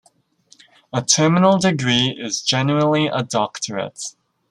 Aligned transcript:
A 0.91 1.03
terminal 1.03 1.59
degree 1.59 2.15
is 2.19 2.41
generally 2.41 3.05
a 3.05 3.21
doctorate. 3.21 4.15